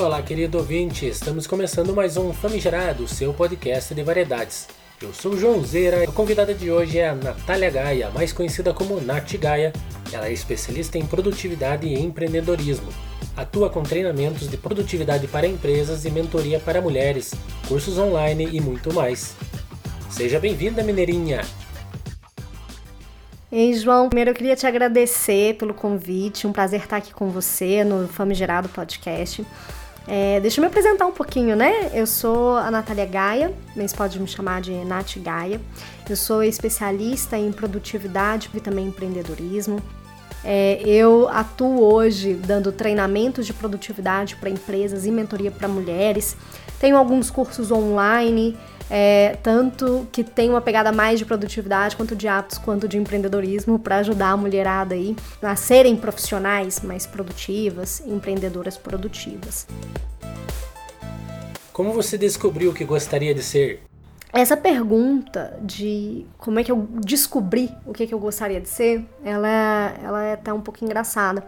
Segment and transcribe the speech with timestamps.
[0.00, 4.66] Olá, querido ouvinte, estamos começando mais um Famigerado, seu podcast de variedades.
[5.00, 8.72] Eu sou o João Zeira, a convidada de hoje é a Natália Gaia, mais conhecida
[8.72, 9.74] como Nath Gaia.
[10.10, 12.88] Ela é especialista em produtividade e empreendedorismo.
[13.36, 17.34] Atua com treinamentos de produtividade para empresas e mentoria para mulheres,
[17.68, 19.36] cursos online e muito mais.
[20.08, 21.42] Seja bem-vinda, Mineirinha!
[23.52, 27.84] Ei, João, primeiro eu queria te agradecer pelo convite, um prazer estar aqui com você
[27.84, 29.44] no Famigerado Podcast.
[30.08, 31.90] É, deixa eu me apresentar um pouquinho, né?
[31.92, 35.60] Eu sou a Natália Gaia, mas pode me chamar de Nath Gaia.
[36.08, 39.80] Eu sou especialista em produtividade e também empreendedorismo.
[40.42, 46.36] É, eu atuo hoje dando treinamentos de produtividade para empresas e mentoria para mulheres.
[46.78, 48.56] Tenho alguns cursos online,
[48.90, 53.78] é, tanto que tem uma pegada mais de produtividade, quanto de hábitos, quanto de empreendedorismo,
[53.78, 59.66] para ajudar a mulherada aí a serem profissionais mais produtivas, empreendedoras produtivas.
[61.72, 63.80] Como você descobriu que gostaria de ser?
[64.32, 69.04] Essa pergunta de como é que eu descobri o que, que eu gostaria de ser,
[69.24, 71.44] ela, é, ela é até um pouco engraçada.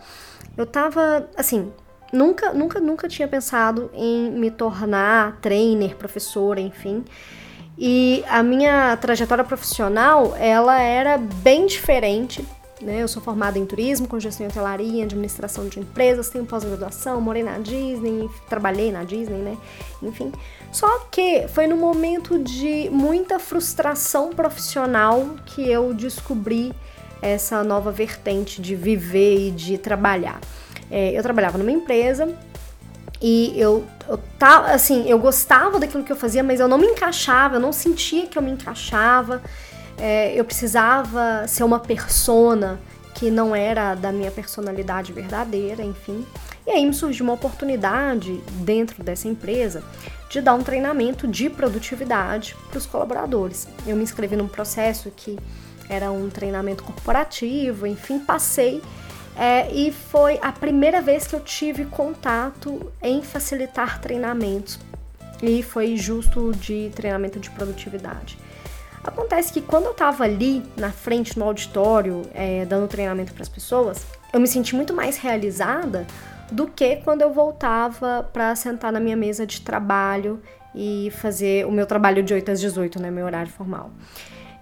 [0.56, 1.72] Eu tava, assim,
[2.12, 7.05] nunca, nunca, nunca tinha pensado em me tornar trainer, professora, enfim.
[7.78, 12.44] E a minha trajetória profissional, ela era bem diferente.
[12.80, 13.00] Né?
[13.00, 17.58] Eu sou formada em turismo, com gestão hotelaria, administração de empresas, tenho pós-graduação, morei na
[17.58, 19.56] Disney, trabalhei na Disney, né?
[20.02, 20.33] Enfim.
[20.72, 26.72] Só que foi no momento de muita frustração profissional que eu descobri
[27.22, 30.40] essa nova vertente de viver e de trabalhar.
[30.91, 32.34] É, eu trabalhava numa empresa
[33.20, 36.86] e eu, eu tava, assim, eu gostava daquilo que eu fazia, mas eu não me
[36.86, 39.41] encaixava, eu não sentia que eu me encaixava.
[39.97, 42.80] É, eu precisava ser uma persona
[43.14, 46.27] que não era da minha personalidade verdadeira, enfim.
[46.66, 49.83] E aí me surgiu uma oportunidade dentro dessa empresa
[50.28, 53.68] de dar um treinamento de produtividade para os colaboradores.
[53.86, 55.39] Eu me inscrevi num processo que
[55.89, 58.80] era um treinamento corporativo, enfim, passei
[59.37, 64.79] é, e foi a primeira vez que eu tive contato em facilitar treinamentos.
[65.43, 68.39] E foi justo de treinamento de produtividade.
[69.03, 73.48] Acontece que quando eu estava ali na frente no auditório, é, dando treinamento para as
[73.48, 76.07] pessoas, eu me senti muito mais realizada
[76.53, 80.41] do que quando eu voltava para sentar na minha mesa de trabalho
[80.75, 83.91] e fazer o meu trabalho de 8 às 18, né, meu horário formal.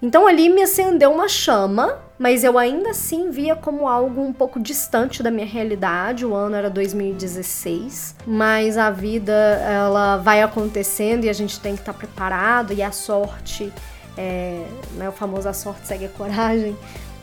[0.01, 4.61] Então ali me acendeu uma chama, mas eu ainda assim via como algo um pouco
[4.61, 6.27] distante da minha realidade.
[6.27, 11.81] O ano era 2016, mas a vida ela vai acontecendo e a gente tem que
[11.81, 13.73] estar preparado e a sorte,
[14.19, 14.67] é,
[14.97, 16.77] né, o famoso a sorte segue a coragem.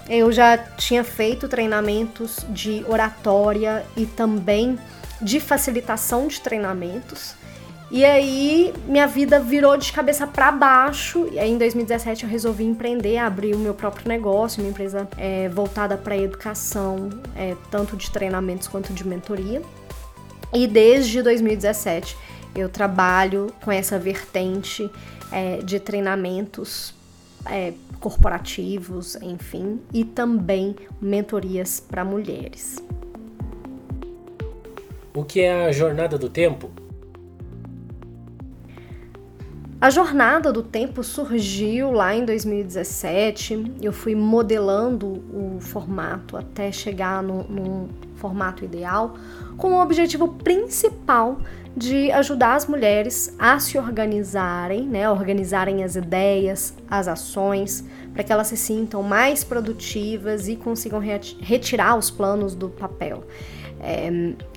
[0.09, 4.79] Eu já tinha feito treinamentos de oratória e também
[5.21, 7.35] de facilitação de treinamentos.
[7.89, 11.27] E aí minha vida virou de cabeça para baixo.
[11.31, 15.47] E aí em 2017 eu resolvi empreender, abrir o meu próprio negócio, uma empresa é,
[15.47, 19.61] voltada para educação, é, tanto de treinamentos quanto de mentoria.
[20.53, 22.17] E desde 2017
[22.55, 24.89] eu trabalho com essa vertente
[25.31, 26.93] é, de treinamentos
[27.45, 32.83] é, corporativos, enfim, e também mentorias para mulheres.
[35.13, 36.69] O que é a jornada do tempo?
[39.79, 43.75] A jornada do tempo surgiu lá em 2017.
[43.79, 49.13] Eu fui modelando o formato até chegar no, num formato ideal,
[49.55, 51.37] com o objetivo principal
[51.75, 58.33] de ajudar as mulheres a se organizarem, né, organizarem as ideias, as ações, para que
[58.33, 60.99] elas se sintam mais produtivas e consigam
[61.39, 63.23] retirar os planos do papel.
[63.79, 64.09] É,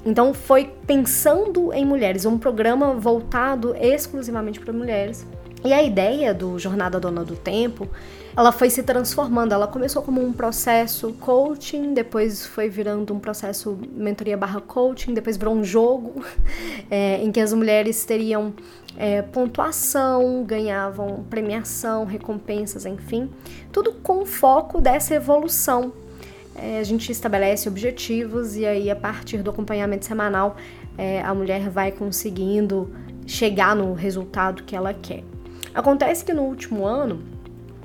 [0.04, 5.26] então foi pensando em mulheres, um programa voltado exclusivamente para mulheres.
[5.62, 7.86] E a ideia do Jornada Dona do Tempo,
[8.34, 9.52] ela foi se transformando.
[9.52, 15.36] Ela começou como um processo coaching, depois foi virando um processo mentoria barra coaching, depois
[15.36, 16.24] virou um jogo
[16.90, 18.54] é, em que as mulheres teriam
[18.96, 23.28] é, pontuação, ganhavam premiação, recompensas, enfim,
[23.70, 25.92] tudo com foco dessa evolução
[26.80, 30.56] a gente estabelece objetivos e aí a partir do acompanhamento semanal
[30.98, 32.90] é, a mulher vai conseguindo
[33.26, 35.24] chegar no resultado que ela quer.
[35.74, 37.22] Acontece que no último ano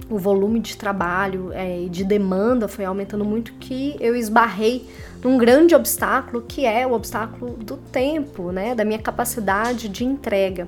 [0.10, 4.88] o volume de trabalho é, e é, de demanda foi aumentando muito que eu esbarrei
[5.24, 10.68] num grande obstáculo que é o obstáculo do tempo, né, da minha capacidade de entrega.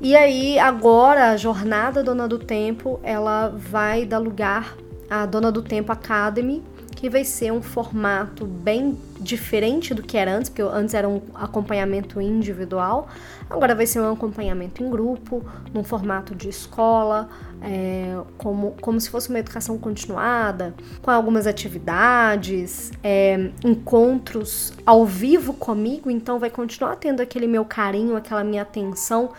[0.00, 4.76] E aí agora a jornada Dona do Tempo ela vai dar lugar
[5.10, 6.62] à Dona do Tempo Academy,
[6.98, 11.22] que vai ser um formato bem diferente do que era antes, porque antes era um
[11.32, 13.06] acompanhamento individual,
[13.48, 17.28] agora vai ser um acompanhamento em grupo, num formato de escola,
[17.62, 25.54] é, como, como se fosse uma educação continuada, com algumas atividades, é, encontros ao vivo
[25.54, 29.30] comigo, então vai continuar tendo aquele meu carinho, aquela minha atenção.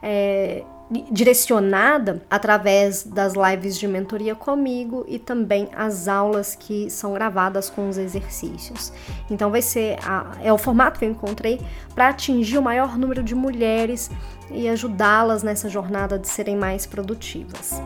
[0.00, 0.62] É,
[1.10, 7.88] direcionada através das lives de mentoria comigo e também as aulas que são gravadas com
[7.88, 8.92] os exercícios.
[9.30, 11.60] Então vai ser a, é o formato que eu encontrei
[11.94, 14.10] para atingir o maior número de mulheres
[14.50, 17.82] e ajudá-las nessa jornada de serem mais produtivas.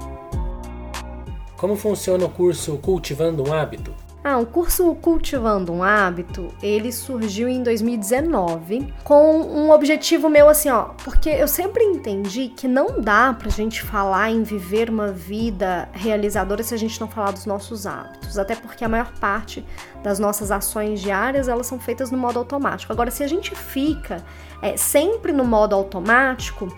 [1.57, 3.93] Como funciona o curso Cultivando um Hábito?
[4.25, 10.71] Ah, o curso Cultivando um Hábito, ele surgiu em 2019 com um objetivo meu assim,
[10.71, 15.89] ó, porque eu sempre entendi que não dá pra gente falar em viver uma vida
[15.93, 19.65] realizadora se a gente não falar dos nossos hábitos, até porque a maior parte
[20.05, 22.93] das nossas ações diárias, elas são feitas no modo automático.
[22.93, 24.25] Agora, se a gente fica
[24.63, 26.69] é, sempre no modo automático,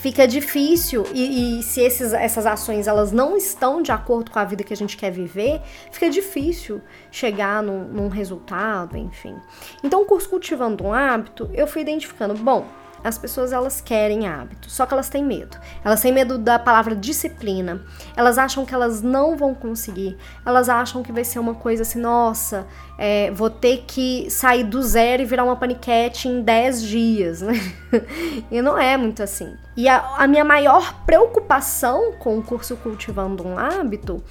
[0.00, 4.44] fica difícil e, e, se esses, essas ações elas não estão de acordo com a
[4.44, 5.60] vida que a gente quer viver,
[5.92, 6.80] fica difícil
[7.10, 9.36] chegar num, num resultado, enfim.
[9.84, 12.66] Então, o curso Cultivando um Hábito, eu fui identificando, bom,
[13.02, 15.56] as pessoas elas querem hábitos, só que elas têm medo.
[15.84, 17.80] Elas têm medo da palavra disciplina.
[18.16, 20.16] Elas acham que elas não vão conseguir.
[20.44, 22.66] Elas acham que vai ser uma coisa assim, nossa,
[22.98, 27.54] é, vou ter que sair do zero e virar uma paniquete em 10 dias, né?
[28.50, 29.54] e não é muito assim.
[29.76, 34.22] E a, a minha maior preocupação com o curso Cultivando um Hábito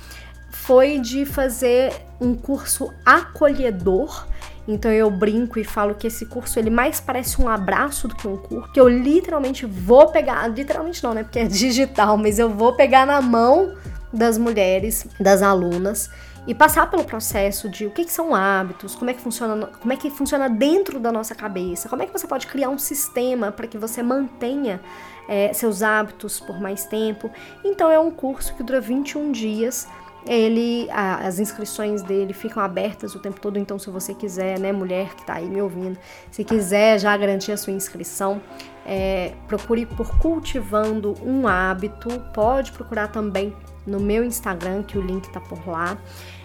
[0.52, 4.28] foi de fazer um curso acolhedor
[4.72, 8.28] então eu brinco e falo que esse curso ele mais parece um abraço do que
[8.28, 12.50] um curso, que eu literalmente vou pegar, literalmente não, né, porque é digital, mas eu
[12.50, 13.76] vou pegar na mão
[14.14, 16.10] das mulheres, das alunas
[16.48, 19.94] e passar pelo processo de o que, que, são hábitos, como é que funciona, como
[19.94, 23.52] é que funciona dentro da nossa cabeça, como é que você pode criar um sistema
[23.52, 24.80] para que você mantenha
[25.28, 27.30] é, seus hábitos por mais tempo.
[27.64, 29.88] Então é um curso que dura 21 dias
[30.36, 34.72] ele a, as inscrições dele ficam abertas o tempo todo, então se você quiser, né,
[34.72, 35.98] mulher que está aí me ouvindo,
[36.30, 38.42] se quiser já garantir a sua inscrição,
[38.86, 42.10] é, procure por cultivando um hábito.
[42.34, 43.56] Pode procurar também
[43.86, 45.98] no meu Instagram, que o link está por lá.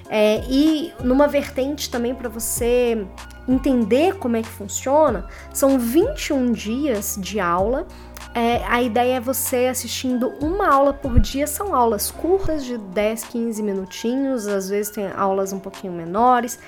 [0.09, 3.07] É, e numa vertente também para você
[3.49, 7.87] entender como é que funciona, são 21 dias de aula
[8.35, 13.25] é, a ideia é você assistindo uma aula por dia, são aulas curtas de 10,
[13.25, 16.59] 15 minutinhos, às vezes tem aulas um pouquinho menores,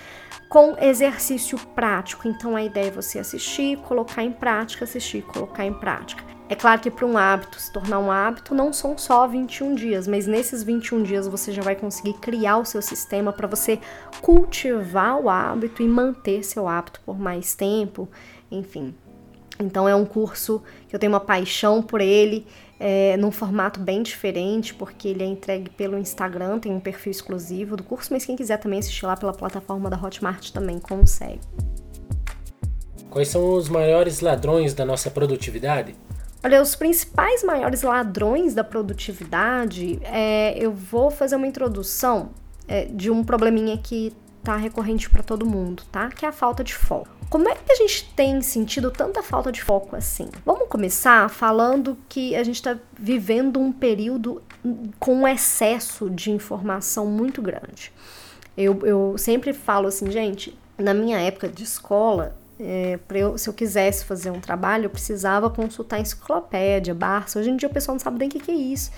[0.48, 2.28] com exercício prático.
[2.28, 6.22] Então a ideia é você assistir, colocar em prática, assistir, colocar em prática.
[6.48, 10.06] É claro que para um hábito se tornar um hábito não são só 21 dias,
[10.06, 13.80] mas nesses 21 dias você já vai conseguir criar o seu sistema para você
[14.22, 18.08] cultivar o hábito e manter seu hábito por mais tempo,
[18.48, 18.94] enfim.
[19.58, 22.46] Então é um curso que eu tenho uma paixão por ele,
[22.78, 27.76] é, num formato bem diferente, porque ele é entregue pelo Instagram, tem um perfil exclusivo
[27.76, 31.40] do curso, mas quem quiser também assistir lá pela plataforma da Hotmart também consegue.
[33.08, 35.94] Quais são os maiores ladrões da nossa produtividade?
[36.44, 42.30] Olha, os principais maiores ladrões da produtividade, é, eu vou fazer uma introdução
[42.68, 44.12] é, de um probleminha que
[44.44, 46.08] tá recorrente para todo mundo, tá?
[46.08, 47.15] Que é a falta de foco.
[47.28, 50.28] Como é que a gente tem sentido tanta falta de foco assim?
[50.44, 54.40] Vamos começar falando que a gente está vivendo um período
[54.98, 57.92] com um excesso de informação muito grande.
[58.56, 63.52] Eu, eu sempre falo assim, gente, na minha época de escola, é, eu, se eu
[63.54, 67.40] quisesse fazer um trabalho, eu precisava consultar enciclopédia, Barça.
[67.40, 68.90] Hoje em dia o pessoal não sabe nem o que, que é isso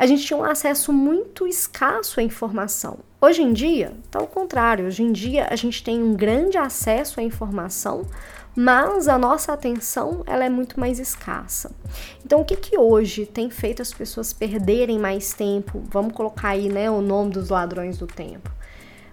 [0.00, 3.00] a gente tinha um acesso muito escasso à informação.
[3.20, 4.86] Hoje em dia, tá ao contrário.
[4.86, 8.06] Hoje em dia, a gente tem um grande acesso à informação,
[8.56, 11.70] mas a nossa atenção ela é muito mais escassa.
[12.24, 15.82] Então, o que, que hoje tem feito as pessoas perderem mais tempo?
[15.90, 18.50] Vamos colocar aí né, o nome dos ladrões do tempo.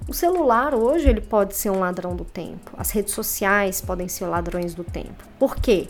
[0.07, 2.71] O celular hoje ele pode ser um ladrão do tempo.
[2.77, 5.21] As redes sociais podem ser ladrões do tempo.
[5.37, 5.89] Por quê?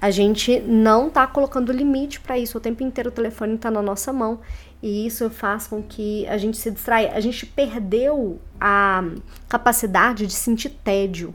[0.00, 2.58] A gente não tá colocando limite para isso.
[2.58, 4.40] O tempo inteiro o telefone está na nossa mão
[4.80, 7.12] e isso faz com que a gente se distraia.
[7.14, 9.02] A gente perdeu a
[9.48, 11.34] capacidade de sentir tédio.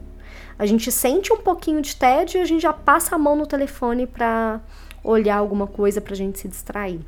[0.58, 3.46] A gente sente um pouquinho de tédio e a gente já passa a mão no
[3.46, 4.60] telefone para
[5.02, 7.00] olhar alguma coisa para a gente se distrair.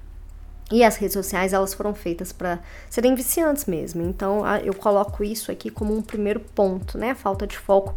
[0.70, 2.58] E as redes sociais, elas foram feitas para
[2.90, 4.02] serem viciantes mesmo.
[4.02, 7.12] Então, eu coloco isso aqui como um primeiro ponto, né?
[7.12, 7.94] A falta de foco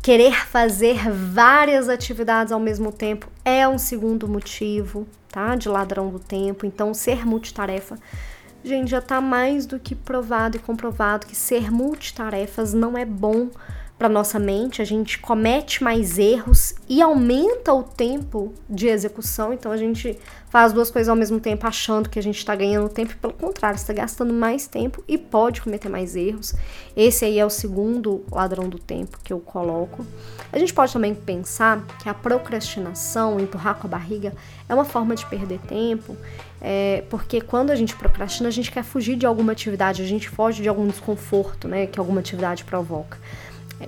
[0.00, 5.54] Querer fazer várias atividades ao mesmo tempo é um segundo motivo, tá?
[5.56, 6.64] De ladrão do tempo.
[6.64, 7.98] Então, ser multitarefa
[8.64, 13.48] Gente, já está mais do que provado e comprovado que ser multitarefas não é bom
[14.02, 19.52] para nossa mente, a gente comete mais erros e aumenta o tempo de execução.
[19.52, 20.18] Então a gente
[20.50, 23.76] faz duas coisas ao mesmo tempo achando que a gente está ganhando tempo, pelo contrário,
[23.76, 26.52] está gastando mais tempo e pode cometer mais erros.
[26.96, 30.04] Esse aí é o segundo ladrão do tempo que eu coloco.
[30.52, 34.34] A gente pode também pensar que a procrastinação, empurrar com a barriga,
[34.68, 36.16] é uma forma de perder tempo,
[36.60, 40.28] é, porque quando a gente procrastina, a gente quer fugir de alguma atividade, a gente
[40.28, 43.16] foge de algum desconforto, né, que alguma atividade provoca.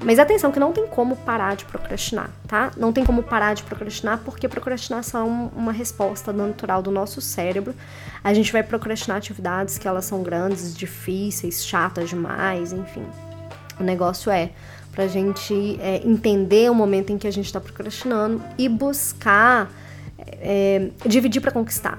[0.03, 2.71] Mas atenção que não tem como parar de procrastinar, tá?
[2.77, 7.75] Não tem como parar de procrastinar porque procrastinação é uma resposta natural do nosso cérebro.
[8.23, 13.05] A gente vai procrastinar atividades que elas são grandes, difíceis, chatas demais, enfim.
[13.79, 14.51] O negócio é
[14.93, 19.71] pra gente é, entender o momento em que a gente está procrastinando e buscar
[20.19, 21.99] é, dividir para conquistar.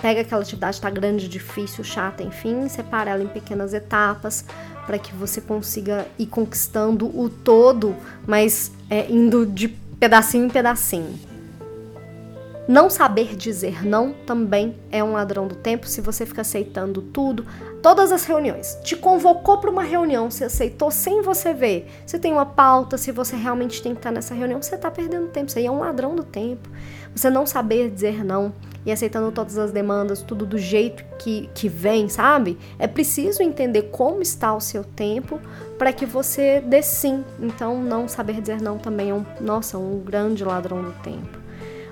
[0.00, 4.44] Pega aquela atividade que tá grande, difícil, chata, enfim, separa ela em pequenas etapas
[4.86, 7.94] para que você consiga ir conquistando o todo,
[8.26, 11.18] mas é, indo de pedacinho em pedacinho.
[12.68, 17.44] Não saber dizer não também é um ladrão do tempo se você fica aceitando tudo.
[17.82, 18.78] Todas as reuniões.
[18.84, 21.90] Te convocou para uma reunião, você aceitou sem você ver.
[22.06, 25.26] Se tem uma pauta, se você realmente tem que estar nessa reunião, você está perdendo
[25.28, 25.48] tempo.
[25.48, 26.68] Isso aí é um ladrão do tempo.
[27.14, 28.52] Você não saber dizer não
[28.84, 32.58] e aceitando todas as demandas, tudo do jeito que, que vem, sabe?
[32.78, 35.40] É preciso entender como está o seu tempo
[35.78, 37.24] para que você dê sim.
[37.40, 41.42] Então, não saber dizer não também é um, nossa, um grande ladrão do tempo.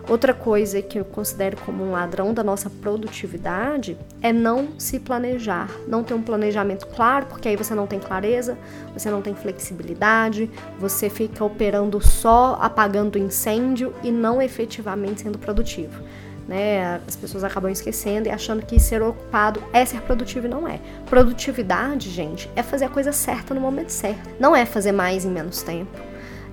[0.09, 5.71] Outra coisa que eu considero como um ladrão da nossa produtividade é não se planejar,
[5.87, 8.59] não ter um planejamento claro, porque aí você não tem clareza,
[8.93, 16.03] você não tem flexibilidade, você fica operando só apagando incêndio e não efetivamente sendo produtivo
[16.51, 17.01] né?
[17.07, 20.81] As pessoas acabam esquecendo e achando que ser ocupado é ser produtivo e não é.
[21.09, 24.29] Produtividade, gente, é fazer a coisa certa no momento certo.
[24.41, 25.97] Não é fazer mais em menos tempo.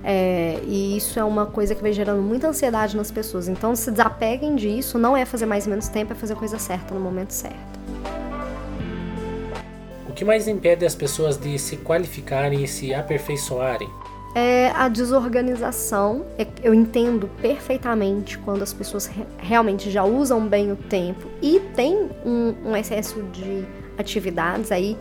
[0.04, 3.48] É, e isso é uma coisa que vai gerando muita ansiedade nas pessoas.
[3.48, 6.60] Então se desapeguem disso, não é fazer mais em menos tempo, é fazer a coisa
[6.60, 7.56] certa no momento certo.
[10.08, 13.90] O que mais impede as pessoas de se qualificarem e se aperfeiçoarem?
[14.34, 16.24] É a desorganização.
[16.38, 22.08] É, eu entendo perfeitamente quando as pessoas realmente já usam bem o tempo e tem
[22.24, 23.64] um, um excesso de
[23.98, 24.96] atividades aí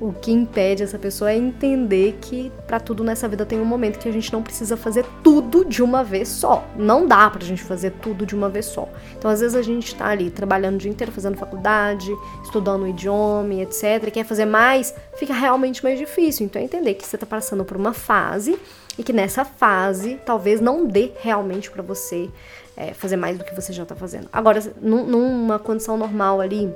[0.00, 3.98] o que impede essa pessoa é entender que para tudo nessa vida tem um momento
[3.98, 6.66] que a gente não precisa fazer tudo de uma vez só.
[6.76, 8.88] Não dá pra gente fazer tudo de uma vez só.
[9.16, 12.10] Então, às vezes a gente tá ali trabalhando o dia inteiro, fazendo faculdade,
[12.42, 16.44] estudando o idioma, etc, e quer fazer mais, fica realmente mais difícil.
[16.46, 18.58] Então, é entender que você tá passando por uma fase
[18.98, 22.28] e que nessa fase talvez não dê realmente para você
[22.76, 24.28] é, fazer mais do que você já tá fazendo.
[24.32, 26.72] Agora, numa condição normal ali,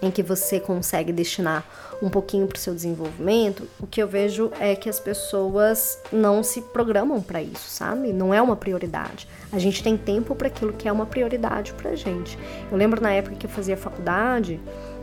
[0.00, 1.64] em que você consegue destinar
[2.00, 6.42] um pouquinho para o seu desenvolvimento, o que eu vejo é que as pessoas não
[6.42, 8.12] se programam para isso, sabe?
[8.12, 9.26] Não é uma prioridade.
[9.50, 12.38] A gente tem tempo para aquilo que é uma prioridade para gente.
[12.70, 14.60] Eu lembro na época que eu fazia faculdade,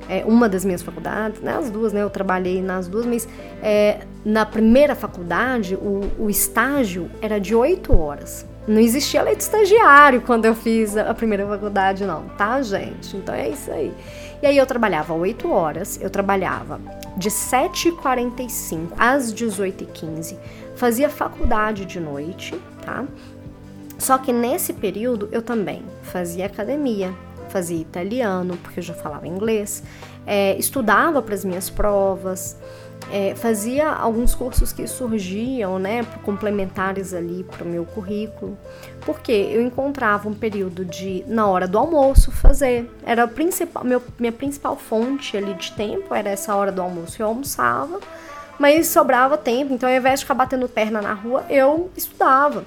[0.08, 3.28] é, uma das minhas faculdades, né, as duas, né, eu trabalhei nas duas, mas
[3.62, 8.46] é, na primeira faculdade o, o estágio era de oito horas.
[8.67, 13.15] Não existia lei de estagiário quando eu fiz a primeira faculdade, não, tá, gente?
[13.15, 13.93] Então é isso aí.
[14.41, 16.79] E aí eu trabalhava 8 horas, eu trabalhava
[17.15, 20.38] de 7h45 às 18h15,
[20.75, 23.05] fazia faculdade de noite, tá?
[23.98, 27.13] Só que nesse período eu também fazia academia,
[27.50, 29.84] fazia italiano, porque eu já falava inglês,
[30.25, 32.57] é, estudava para as minhas provas,
[33.12, 38.58] é, fazia alguns cursos que surgiam, né, complementares ali para o meu currículo,
[39.02, 42.90] porque eu encontrava um período de, na hora do almoço, fazer.
[43.06, 47.22] Era a principal, meu, minha principal fonte ali de tempo, era essa hora do almoço.
[47.22, 48.00] Eu almoçava,
[48.58, 52.66] mas sobrava tempo, então ao invés de ficar batendo perna na rua, eu estudava.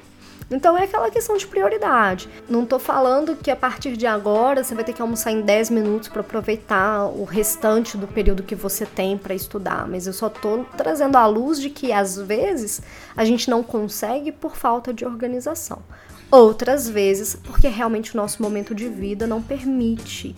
[0.50, 2.28] Então é aquela questão de prioridade.
[2.48, 5.70] Não tô falando que a partir de agora você vai ter que almoçar em 10
[5.70, 10.28] minutos para aproveitar o restante do período que você tem para estudar, mas eu só
[10.28, 12.80] tô trazendo à luz de que às vezes
[13.16, 15.82] a gente não consegue por falta de organização.
[16.30, 20.34] Outras vezes, porque realmente o nosso momento de vida não permite.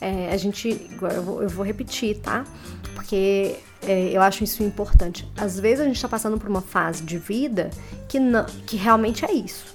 [0.00, 2.44] É, a gente, eu vou, eu vou repetir, tá?
[2.94, 3.56] Porque
[3.86, 5.28] é, eu acho isso importante.
[5.36, 7.70] Às vezes a gente está passando por uma fase de vida
[8.08, 9.74] que, não, que realmente é isso.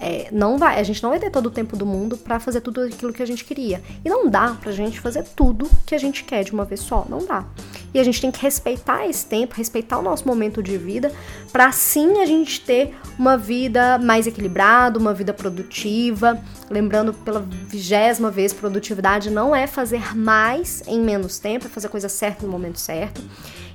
[0.00, 2.60] É, não vai, a gente não vai ter todo o tempo do mundo para fazer
[2.60, 3.82] tudo aquilo que a gente queria.
[4.04, 7.04] E não dá pra gente fazer tudo que a gente quer de uma vez só,
[7.08, 7.44] não dá.
[7.92, 11.12] E a gente tem que respeitar esse tempo, respeitar o nosso momento de vida,
[11.50, 16.38] para assim a gente ter uma vida mais equilibrada, uma vida produtiva.
[16.70, 21.90] Lembrando pela vigésima vez, produtividade não é fazer mais em menos tempo, é fazer a
[21.90, 23.22] coisa certa no momento certo.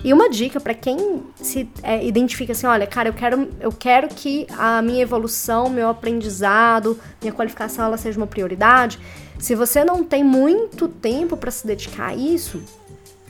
[0.03, 4.09] E uma dica para quem se é, identifica assim, olha, cara, eu quero, eu quero
[4.09, 8.99] que a minha evolução, meu aprendizado, minha qualificação, ela seja uma prioridade.
[9.39, 12.61] Se você não tem muito tempo para se dedicar a isso,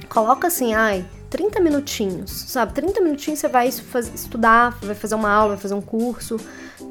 [0.08, 2.74] coloca assim, ai, 30 minutinhos, sabe?
[2.74, 6.38] 30 minutinhos você vai estudar, vai fazer uma aula, vai fazer um curso,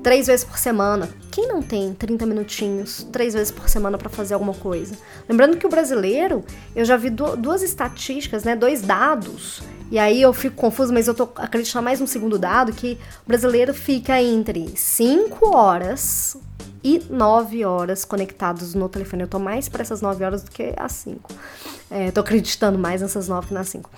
[0.02, 1.09] três vezes por semana.
[1.31, 4.97] Quem não tem 30 minutinhos, três vezes por semana para fazer alguma coisa?
[5.28, 8.57] Lembrando que o brasileiro, eu já vi duas estatísticas, né?
[8.57, 9.62] Dois dados.
[9.92, 13.28] E aí eu fico confuso, mas eu tô acreditando mais no segundo dado que o
[13.28, 16.34] brasileiro fica entre 5 horas
[16.82, 19.25] e 9 horas conectados no telefone.
[19.25, 21.30] Eu tô mais para essas 9 horas do que as 5.
[21.90, 23.90] É, tô acreditando mais nessas 9 que nas 5.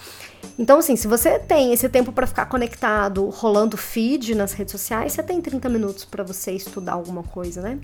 [0.58, 5.12] Então, assim, se você tem esse tempo para ficar conectado, rolando feed nas redes sociais,
[5.12, 7.78] você tem 30 minutos para você estudar alguma coisa, né?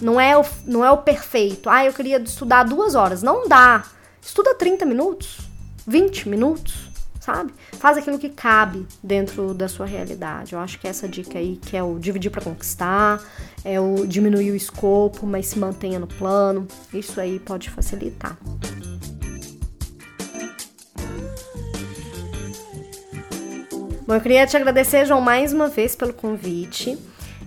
[0.00, 1.68] Não é, o, não é o perfeito.
[1.68, 3.24] Ah, eu queria estudar duas horas.
[3.24, 3.84] Não dá.
[4.22, 5.40] Estuda 30 minutos,
[5.84, 6.85] 20 minutos
[7.26, 7.52] sabe?
[7.72, 10.52] Faz aquilo que cabe dentro da sua realidade.
[10.52, 13.20] Eu acho que essa dica aí, que é o dividir para conquistar,
[13.64, 18.38] é o diminuir o escopo, mas se mantenha no plano, isso aí pode facilitar.
[24.06, 26.96] Bom, eu queria te agradecer, João, mais uma vez pelo convite.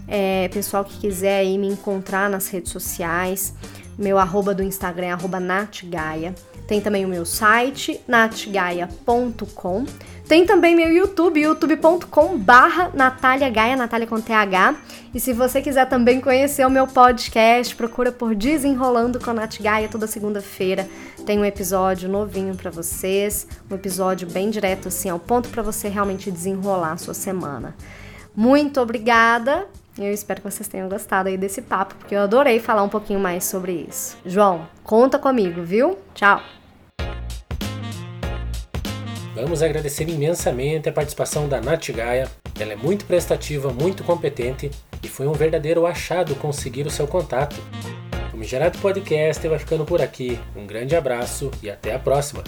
[0.06, 3.54] É, pessoal que quiser aí me encontrar nas redes sociais,
[4.00, 6.34] meu arroba do Instagram é natgaia.
[6.66, 9.86] Tem também o meu site, natgaia.com.
[10.26, 14.76] Tem também meu YouTube, youtube.com barra Natália Gaia, Natália com TH.
[15.14, 19.60] E se você quiser também conhecer o meu podcast, procura por Desenrolando com a Nath
[19.60, 20.88] Gaia toda segunda-feira.
[21.26, 25.90] Tem um episódio novinho para vocês, um episódio bem direto assim ao ponto para você
[25.90, 27.76] realmente desenrolar a sua semana.
[28.36, 29.68] Muito obrigada.
[29.98, 33.20] Eu espero que vocês tenham gostado aí desse papo, porque eu adorei falar um pouquinho
[33.20, 34.18] mais sobre isso.
[34.26, 35.98] João, conta comigo, viu?
[36.14, 36.42] Tchau.
[39.36, 42.30] Vamos agradecer imensamente a participação da Nath Gaia.
[42.60, 44.70] Ela é muito prestativa, muito competente
[45.02, 47.56] e foi um verdadeiro achado conseguir o seu contato.
[48.34, 50.40] O Migerado Podcast vai ficando por aqui.
[50.56, 52.44] Um grande abraço e até a próxima!